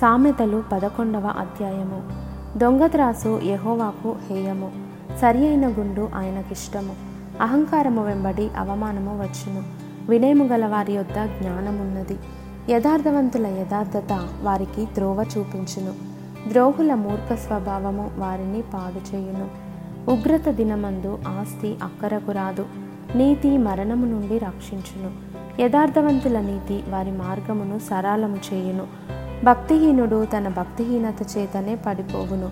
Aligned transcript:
సామెతలు 0.00 0.62
పదకొండవ 0.72 1.26
అధ్యాయము. 1.26 2.02
దొంగత్రాసు 2.58 3.40
యహోవాకు 3.44 4.16
హేయము. 4.30 4.70
సరి 5.20 5.48
అయిన 5.48 5.68
గుండు 5.68 6.08
ఆయనకిష్టము. 6.14 6.94
అహంకారము 7.40 8.04
వెంబడి 8.04 8.50
అవమానము 8.58 9.22
వచ్చును. 9.22 9.62
వినయము 10.08 10.44
గల 10.44 10.66
వారి 10.66 10.92
యొద్ద 10.92 11.24
జ్ఞానమున్నది. 11.24 12.18
యథార్థవంతుల 12.68 13.46
యథార్థత 13.46 14.28
వారికి 14.42 14.88
త్రోవ 14.94 15.24
చూపించును. 15.38 15.92
ద్రోహుల 16.48 16.94
మూర్ఖ 16.94 17.32
స్వభావము 17.32 18.10
వారిని 18.18 18.62
పాడు 18.62 19.16
చేయును. 19.16 19.48
ఉగ్రత 20.10 20.48
దినమందు 20.48 21.18
ఆస్తి 21.28 21.76
అక్కరకు 21.82 22.32
రాదు. 22.32 22.66
నీతి 23.14 23.58
మరణము 23.58 24.06
నుండి 24.06 24.38
రక్షించును. 24.38 25.10
యథార్థవంతుల 25.62 26.40
నీతి 26.40 26.82
వారి 26.88 27.10
మార్గమును 27.10 27.78
సరళము 27.78 28.38
చేయును. 28.52 28.99
భక్తిహీనుడు 29.44 30.24
తన 30.24 30.48
భక్తిహీనత 30.48 31.38
చేతనే 31.38 31.74
పడిపోవును. 31.74 32.50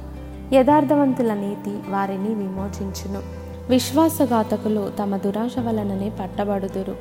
యథార్థవంతుల 0.54 1.34
నీతి 1.34 1.70
వారిని 1.70 2.28
విమోచించును. 2.28 3.22
విశ్వాసఘాతకులు 3.70 4.90
తమ 5.02 5.16
దురాశ 5.16 5.58
వలననే 5.58 6.12
పట్టబడుదురు. 6.20 6.96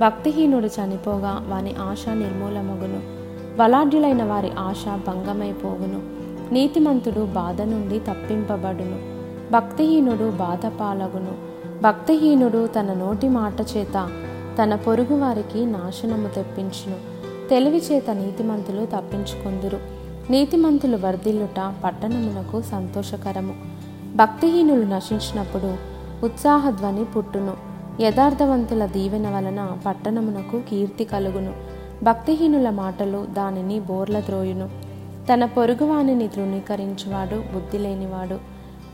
భక్తిహీనుడు 0.00 0.66
చనిపోగా 0.66 1.44
వాని 1.48 1.74
ఆశ 1.74 2.08
నిర్మూలమగును. 2.08 3.00
బలాఢ్యులైన 3.56 4.24
వారి 4.24 4.50
ఆశ 4.58 4.84
భంగమైపోవును. 4.86 6.02
నీతిమంతుడు 6.54 7.20
బాధ 7.20 7.62
నుండి 7.62 7.98
తప్పింపబడును. 7.98 8.98
భక్తిహీనుడు 9.52 10.30
బాధపాలగును. 10.30 11.32
భక్తిహీనుడు 11.82 12.66
తన 12.66 12.92
నోటి 12.92 13.28
మాట 13.28 13.76
చేత 13.76 14.10
తన 14.62 14.74
పొరుగు 14.74 15.14
వారికి 15.14 15.66
నాశనము 15.66 16.28
తెప్పించును. 16.28 17.11
తెలివి 17.52 17.78
చేత 17.78 18.10
నీతిమంతులు 18.10 18.86
తప్పించుకొందురు. 18.86 19.80
నీతిమంతులు 20.30 20.96
వర్ధిల్లుట 20.96 21.72
పట్టణమునకు 21.84 22.62
సంతోషకరము. 22.62 23.54
భక్తిహీనులు 24.16 24.84
నశించినప్పుడు 24.84 25.76
ఉత్సాహధ్వని 26.24 27.04
పుట్టును. 27.04 27.52
యథార్థవంతుల 28.00 28.86
దీవెన 28.86 29.28
వలన 29.28 29.70
పట్టణమునకు 29.86 30.60
కీర్తి 30.70 31.04
కలుగును. 31.04 31.52
భక్తిహీనుల 32.02 32.70
మాటలు 32.70 33.26
దానిని 33.26 33.80
బోర్ల 33.80 34.20
ద్రోయును 34.20 34.68
తన 35.32 35.44
పొరుగువానిని 35.44 36.28
తృణీకరించువాడు 36.28 37.36
బుద్ధి 37.36 37.78
లేనివాడు 37.78 38.38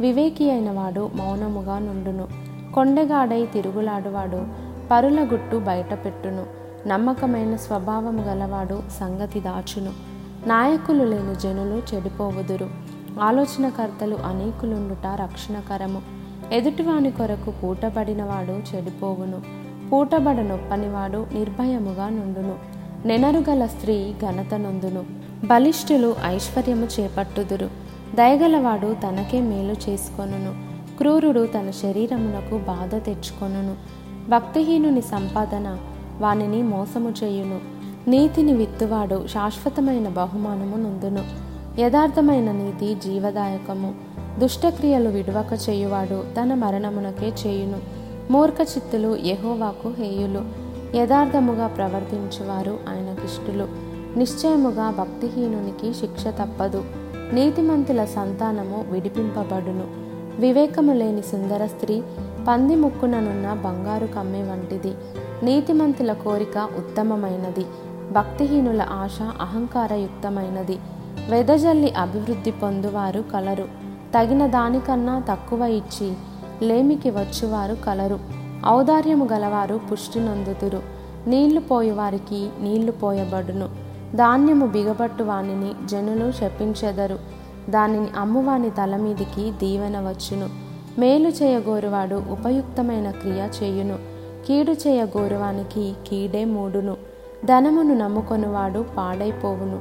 వివేకి 0.00 0.50
అయినవాడు 0.50 1.10
మౌనముగా 1.14 1.78
నుండును. 1.78 2.28
కొండగాడై 2.74 3.46
తిరుగులాడువాడు 3.46 4.42
పరుల 4.90 5.24
గుట్టు 5.32 5.56
బయటపెట్టును. 5.56 6.67
నమ్మకమైన 6.88 7.56
స్వభావము 7.56 8.22
గలవాడు 8.22 8.82
సంగతి 9.00 9.40
దాచును. 9.40 9.92
నాయకులు 10.46 11.04
లేని 11.04 11.34
జనులు 11.34 11.94
చెడిపోవుదురు. 11.94 12.70
ఆలోచనకర్తలు 13.20 14.14
అనేకులుండుట 14.14 15.06
రక్షణకరము. 15.06 16.02
ఎదుటివాని 16.52 17.10
కొరకు 17.10 17.50
పూటబడినవాడు 17.50 18.76
చెడిపోవును. 18.76 19.42
పూటబడ 19.92 20.34
నొప్పనివాడు 20.34 21.26
నిర్భయముగా 21.32 22.08
నుండును. 22.08 22.54
నెనరుగల 23.04 23.66
స్త్రీ 23.66 24.14
ఘనత 24.22 24.54
నొందును. 24.54 25.04
బలిష్ఠులు 25.46 26.16
ఐశ్వర్యము 26.24 26.88
చేపట్టుదురు. 27.00 27.70
దయగలవాడు 28.14 28.96
తనకే 29.02 29.40
మేలు 29.40 29.90
చేసుకొనును. 29.90 30.54
క్రూరుడు 30.98 31.46
తన 31.46 31.70
శరీరమునకు 31.70 32.58
బాధ 32.58 33.04
తెచ్చుకొనును. 33.04 33.76
భక్తిహీనుని 34.30 35.02
సంపాదన 35.02 35.78
వానిని 36.18 36.62
మోసము 36.62 37.14
చేయును. 37.24 37.60
నీతిని 38.10 38.52
విత్తువాడు 38.52 39.26
శాశ్వతమైన 39.26 40.08
బహుమానము 40.08 40.76
నొందును 40.76 41.24
యథార్థమైన 41.80 42.52
నీతి 42.52 42.94
జీవదాయకము. 42.94 43.94
దుష్టక్రియలు 44.38 45.08
విడువక 45.08 45.58
చేయువాడు 45.68 46.24
తన 46.40 46.54
మరణమునకే 46.54 47.32
చేయును. 47.46 47.78
మూర్ఖ 48.30 48.54
చిత్తులు 48.60 49.18
హేయులు. 49.98 50.68
యథార్థముగా 50.96 51.66
ప్రవర్తించువారు 51.66 52.78
ఆయనకిష్టులు. 52.88 53.68
నిశ్చయముగా 54.18 54.90
భక్తిహీనునికి 54.90 55.94
శిక్ష 55.94 56.26
తప్పదు. 56.26 56.84
నీతిమంతుల 57.32 58.04
సంతానము 58.04 58.84
విడిపింపబడును. 58.88 59.86
వివేకము 60.40 60.92
లేని 60.92 61.22
సుందర 61.22 61.66
స్త్రీ 61.66 62.02
పంది 62.48 62.76
ముక్కుననున్న 62.76 63.52
బంగారు 63.52 64.06
కమ్మె 64.06 64.42
వంటిది. 64.42 64.92
నీతిమంతుల 65.42 66.12
కోరిక 66.12 66.68
ఉత్తమమైనది. 66.78 67.64
భక్తిహీనుల 68.12 68.82
ఆశ 68.82 69.18
అహంకారయుక్తమైనది. 69.22 70.78
వెదజల్లి 71.30 71.94
అభివృద్ధి 71.94 72.50
పొందువారు 72.50 73.24
కలరు. 73.32 73.68
తగిన 74.14 74.46
దానికన్నా 74.46 75.22
తక్కువ 75.30 75.62
ఇచ్చి 75.62 76.14
లేమికి 76.62 77.10
వచ్చువారు 77.10 77.74
కలరు. 77.74 78.18
ఔదార్యము 78.66 79.28
గలవారు 79.32 79.80
పుష్టి 79.92 80.20
నొందుతురు. 80.20 80.82
నీళ్ళు 81.26 81.60
పోయేవారికి 81.60 82.48
నీళ్ళు 82.60 82.92
పోయబడును. 82.92 83.68
ధాన్యము 84.14 84.66
బిగబట్టు 84.66 85.22
వానిని 85.22 85.86
జనులు 85.86 86.32
శపించెదరు. 86.32 87.18
దానిని 87.70 88.06
అమ్మువాని 88.18 88.70
తల 88.70 88.96
మీదికి 88.96 89.50
దీవెన 89.50 90.00
వచ్చును. 90.00 90.48
మేలు 90.98 91.28
చేయగోరువాడు 91.28 92.22
ఉపయుక్తమైన 92.30 93.10
క్రియ 93.10 93.48
చేయును. 93.62 94.17
కీడు 94.48 94.72
చేయగోరువానికి 94.72 95.94
కీడే 96.06 96.44
మూడును. 96.44 96.96
ధనమును 97.44 97.94
నమ్ముకొనువాడు 97.94 98.84
పాడైపోవును. 98.96 99.80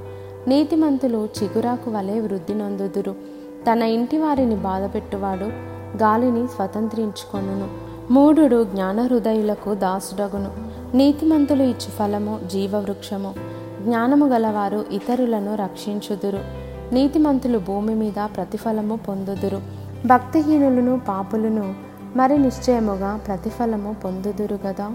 నీతిమంతులు 0.49 1.29
చిగురాకు 1.43 1.91
వలె 1.91 2.19
వృద్ధి 2.19 2.55
నొందుదురు. 2.55 3.15
తన 3.71 3.81
ఇంటి 3.81 4.17
వారిని 4.17 4.55
బాధపెట్టువాడు 4.55 5.43
గాలిని 5.97 6.47
స్వతంత్రించుకొనును. 6.47 7.67
మూఢుడు 8.13 8.63
జ్ఞాన 8.63 9.01
హృదయులకు 9.01 9.73
దాసుడగును. 9.73 10.51
నీతిమంతులు 10.97 11.63
ఇచ్చు 11.63 11.91
ఫలము 11.99 12.39
జీవవృక్షము. 12.51 13.33
జ్ఞానము 13.83 14.25
గలవారు 14.25 14.85
ఇతరులను 14.91 15.55
రక్షించుదురు. 15.55 16.39
నీతిమంతులు 16.93 17.57
భూమి 17.57 17.95
మీద 17.95 18.27
ప్రతిఫలము 18.35 18.95
పొందుదురు. 18.95 19.61
భక్తిహీనులను 20.05 21.01
పాపులను 21.07 21.86
మరి 22.17 22.35
నిశ్చయముగా 22.37 23.09
ప్రతిఫలము 23.27 23.91
పొందుదురు 24.03 24.57
కదా 24.65 24.87